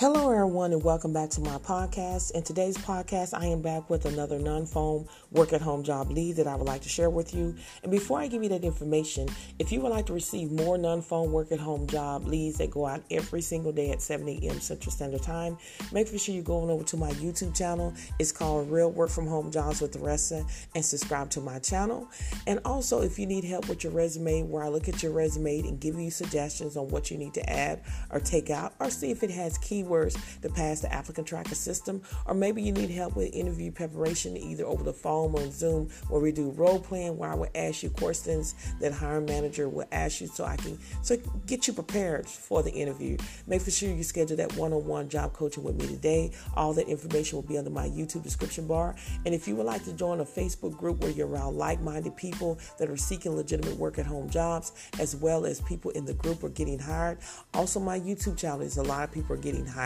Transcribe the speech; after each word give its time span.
Hello, 0.00 0.30
everyone, 0.30 0.72
and 0.72 0.82
welcome 0.82 1.12
back 1.12 1.28
to 1.28 1.42
my 1.42 1.58
podcast. 1.58 2.30
In 2.30 2.42
today's 2.42 2.78
podcast, 2.78 3.38
I 3.38 3.44
am 3.44 3.60
back 3.60 3.90
with 3.90 4.06
another 4.06 4.38
non 4.38 4.64
phone 4.64 5.06
work 5.30 5.52
at 5.52 5.60
home 5.60 5.82
job 5.82 6.10
lead 6.10 6.36
that 6.36 6.46
I 6.46 6.56
would 6.56 6.66
like 6.66 6.80
to 6.80 6.88
share 6.88 7.10
with 7.10 7.34
you. 7.34 7.54
And 7.82 7.92
before 7.92 8.18
I 8.18 8.26
give 8.26 8.42
you 8.42 8.48
that 8.48 8.64
information, 8.64 9.28
if 9.58 9.70
you 9.70 9.82
would 9.82 9.90
like 9.90 10.06
to 10.06 10.14
receive 10.14 10.52
more 10.52 10.78
non 10.78 11.02
phone 11.02 11.32
work 11.32 11.52
at 11.52 11.60
home 11.60 11.86
job 11.86 12.26
leads 12.26 12.56
that 12.56 12.70
go 12.70 12.86
out 12.86 13.02
every 13.10 13.42
single 13.42 13.72
day 13.72 13.90
at 13.90 14.00
7 14.00 14.26
a.m. 14.26 14.58
Central 14.60 14.90
Standard 14.90 15.22
Time, 15.22 15.58
make 15.92 16.08
sure 16.08 16.34
you're 16.34 16.44
going 16.44 16.70
over 16.70 16.82
to 16.84 16.96
my 16.96 17.10
YouTube 17.10 17.54
channel. 17.54 17.92
It's 18.18 18.32
called 18.32 18.70
Real 18.70 18.90
Work 18.90 19.10
from 19.10 19.26
Home 19.26 19.50
Jobs 19.50 19.82
with 19.82 19.92
Theresa, 19.92 20.46
and 20.74 20.82
subscribe 20.82 21.28
to 21.32 21.42
my 21.42 21.58
channel. 21.58 22.08
And 22.46 22.58
also, 22.64 23.02
if 23.02 23.18
you 23.18 23.26
need 23.26 23.44
help 23.44 23.68
with 23.68 23.84
your 23.84 23.92
resume, 23.92 24.44
where 24.44 24.64
I 24.64 24.68
look 24.68 24.88
at 24.88 25.02
your 25.02 25.12
resume 25.12 25.58
and 25.58 25.78
give 25.78 25.96
you 25.96 26.10
suggestions 26.10 26.78
on 26.78 26.88
what 26.88 27.10
you 27.10 27.18
need 27.18 27.34
to 27.34 27.50
add 27.50 27.82
or 28.08 28.18
take 28.18 28.48
out, 28.48 28.72
or 28.80 28.88
see 28.88 29.10
if 29.10 29.22
it 29.22 29.30
has 29.30 29.58
keywords 29.58 29.89
keywords 29.90 30.40
to 30.42 30.48
pass 30.48 30.80
the 30.80 30.92
applicant 30.92 31.26
tracker 31.26 31.54
system, 31.54 32.02
or 32.26 32.34
maybe 32.34 32.62
you 32.62 32.72
need 32.72 32.90
help 32.90 33.16
with 33.16 33.32
interview 33.34 33.70
preparation 33.70 34.36
either 34.36 34.64
over 34.64 34.82
the 34.82 34.92
phone 34.92 35.32
or 35.34 35.50
Zoom, 35.50 35.88
where 36.08 36.20
we 36.20 36.32
do 36.32 36.50
role 36.50 36.80
playing, 36.80 37.16
where 37.16 37.30
I 37.30 37.34
will 37.34 37.48
ask 37.54 37.82
you 37.82 37.90
questions 37.90 38.54
that 38.80 38.92
hiring 38.92 39.26
manager 39.26 39.68
will 39.68 39.86
ask 39.92 40.20
you, 40.20 40.26
so 40.28 40.44
I 40.44 40.56
can 40.56 40.78
so 41.02 41.16
get 41.46 41.66
you 41.66 41.72
prepared 41.72 42.26
for 42.26 42.62
the 42.62 42.72
interview. 42.72 43.16
Make 43.46 43.62
sure 43.68 43.88
you 43.88 44.02
schedule 44.02 44.36
that 44.36 44.54
one-on-one 44.56 45.08
job 45.08 45.32
coaching 45.32 45.62
with 45.62 45.80
me 45.80 45.86
today. 45.86 46.32
All 46.56 46.72
that 46.74 46.88
information 46.88 47.36
will 47.36 47.42
be 47.42 47.58
under 47.58 47.70
my 47.70 47.88
YouTube 47.88 48.22
description 48.22 48.66
bar. 48.66 48.94
And 49.24 49.34
if 49.34 49.46
you 49.46 49.56
would 49.56 49.66
like 49.66 49.84
to 49.84 49.92
join 49.92 50.20
a 50.20 50.24
Facebook 50.24 50.76
group 50.76 51.00
where 51.00 51.10
you're 51.10 51.28
around 51.28 51.56
like-minded 51.56 52.16
people 52.16 52.58
that 52.78 52.88
are 52.90 52.96
seeking 52.96 53.36
legitimate 53.36 53.76
work 53.76 53.98
at 53.98 54.06
home 54.06 54.28
jobs, 54.28 54.72
as 54.98 55.16
well 55.16 55.44
as 55.44 55.60
people 55.62 55.90
in 55.92 56.04
the 56.04 56.14
group 56.14 56.42
are 56.42 56.48
getting 56.48 56.78
hired, 56.78 57.18
also 57.54 57.80
my 57.80 57.98
YouTube 57.98 58.36
channel 58.36 58.60
is 58.60 58.76
a 58.76 58.82
lot 58.82 59.04
of 59.04 59.12
people 59.12 59.34
are 59.34 59.38
getting 59.38 59.66
hired 59.66 59.79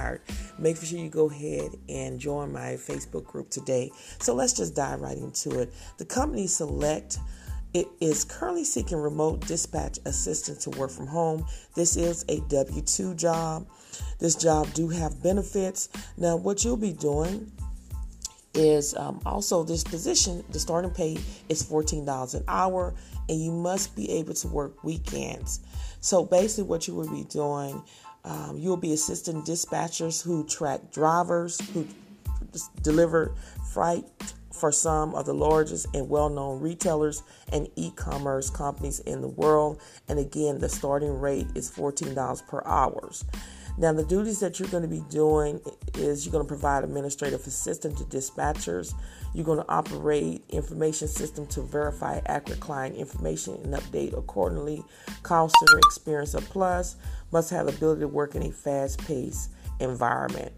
make 0.58 0.76
sure 0.76 0.98
you 0.98 1.08
go 1.08 1.28
ahead 1.28 1.70
and 1.88 2.18
join 2.18 2.52
my 2.52 2.74
Facebook 2.74 3.24
group 3.24 3.50
today. 3.50 3.90
So 4.20 4.34
let's 4.34 4.52
just 4.52 4.74
dive 4.74 5.00
right 5.00 5.18
into 5.18 5.60
it. 5.60 5.72
The 5.98 6.04
company 6.04 6.46
Select 6.46 7.18
it 7.74 7.88
is 8.00 8.24
currently 8.24 8.62
seeking 8.62 8.98
remote 8.98 9.40
dispatch 9.40 9.98
assistant 10.04 10.60
to 10.60 10.70
work 10.70 10.92
from 10.92 11.08
home. 11.08 11.44
This 11.74 11.96
is 11.96 12.24
a 12.28 12.38
W2 12.42 13.16
job. 13.16 13.66
This 14.20 14.36
job 14.36 14.72
do 14.74 14.88
have 14.88 15.20
benefits. 15.20 15.88
Now, 16.16 16.36
what 16.36 16.64
you'll 16.64 16.76
be 16.76 16.92
doing 16.92 17.50
is 18.54 18.94
um, 18.96 19.20
also 19.26 19.64
this 19.64 19.82
position, 19.82 20.44
the 20.50 20.60
starting 20.60 20.92
pay 20.92 21.18
is 21.48 21.64
$14 21.64 22.34
an 22.34 22.44
hour, 22.46 22.94
and 23.28 23.42
you 23.42 23.50
must 23.50 23.96
be 23.96 24.08
able 24.12 24.34
to 24.34 24.46
work 24.46 24.84
weekends. 24.84 25.58
So 26.00 26.24
basically, 26.24 26.64
what 26.64 26.86
you 26.86 26.94
will 26.94 27.10
be 27.10 27.24
doing 27.24 27.82
um, 28.24 28.56
you'll 28.58 28.76
be 28.76 28.92
assisting 28.92 29.42
dispatchers 29.42 30.22
who 30.22 30.46
track 30.46 30.90
drivers 30.90 31.60
who 31.70 31.86
deliver 32.82 33.34
freight 33.72 34.04
for 34.52 34.70
some 34.70 35.14
of 35.14 35.26
the 35.26 35.34
largest 35.34 35.86
and 35.94 36.08
well 36.08 36.28
known 36.28 36.60
retailers 36.60 37.22
and 37.52 37.68
e 37.76 37.90
commerce 37.90 38.50
companies 38.50 39.00
in 39.00 39.20
the 39.20 39.28
world. 39.28 39.80
And 40.08 40.18
again, 40.18 40.58
the 40.58 40.68
starting 40.68 41.20
rate 41.20 41.48
is 41.54 41.70
$14 41.70 42.46
per 42.46 42.62
hour. 42.64 43.10
Now, 43.76 43.92
the 43.92 44.04
duties 44.04 44.38
that 44.40 44.60
you're 44.60 44.68
going 44.68 44.84
to 44.84 44.88
be 44.88 45.02
doing 45.10 45.60
is 45.94 46.24
you're 46.24 46.32
going 46.32 46.44
to 46.44 46.48
provide 46.48 46.84
administrative 46.84 47.44
assistance 47.46 47.98
to 47.98 48.04
dispatchers. 48.04 48.94
You're 49.34 49.44
going 49.44 49.58
to 49.58 49.68
operate 49.68 50.44
information 50.48 51.08
system 51.08 51.46
to 51.48 51.62
verify 51.62 52.20
accurate 52.26 52.60
client 52.60 52.94
information 52.94 53.54
and 53.64 53.74
update 53.74 54.16
accordingly. 54.16 54.84
Call 55.24 55.48
center 55.48 55.78
experience 55.78 56.34
a 56.34 56.40
plus. 56.40 56.94
Must 57.32 57.50
have 57.50 57.66
ability 57.66 58.02
to 58.02 58.08
work 58.08 58.36
in 58.36 58.44
a 58.44 58.52
fast-paced 58.52 59.50
environment. 59.80 60.52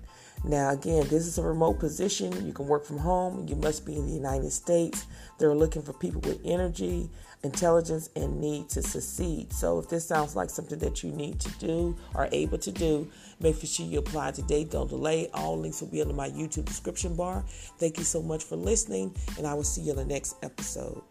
Now, 0.44 0.70
again, 0.70 1.06
this 1.08 1.26
is 1.26 1.38
a 1.38 1.42
remote 1.42 1.78
position. 1.78 2.46
You 2.46 2.52
can 2.52 2.66
work 2.66 2.84
from 2.84 2.98
home. 2.98 3.46
You 3.48 3.56
must 3.56 3.84
be 3.84 3.96
in 3.96 4.06
the 4.06 4.12
United 4.12 4.50
States. 4.52 5.06
They're 5.38 5.54
looking 5.54 5.82
for 5.82 5.92
people 5.92 6.20
with 6.20 6.40
energy, 6.44 7.10
intelligence, 7.42 8.10
and 8.14 8.40
need 8.40 8.68
to 8.70 8.82
succeed. 8.82 9.52
So, 9.52 9.78
if 9.78 9.88
this 9.88 10.06
sounds 10.06 10.36
like 10.36 10.50
something 10.50 10.78
that 10.78 11.02
you 11.02 11.10
need 11.10 11.40
to 11.40 11.50
do 11.58 11.96
or 12.14 12.28
able 12.32 12.58
to 12.58 12.70
do, 12.70 13.10
make 13.40 13.56
sure 13.64 13.86
you 13.86 13.98
apply 13.98 14.32
today. 14.32 14.64
Don't 14.64 14.88
delay. 14.88 15.28
All 15.34 15.58
links 15.58 15.80
will 15.80 15.88
be 15.88 16.00
under 16.00 16.14
my 16.14 16.28
YouTube 16.28 16.66
description 16.66 17.16
bar. 17.16 17.44
Thank 17.78 17.98
you 17.98 18.04
so 18.04 18.22
much 18.22 18.44
for 18.44 18.56
listening, 18.56 19.14
and 19.38 19.46
I 19.46 19.54
will 19.54 19.64
see 19.64 19.82
you 19.82 19.92
in 19.92 19.96
the 19.96 20.04
next 20.04 20.36
episode. 20.42 21.02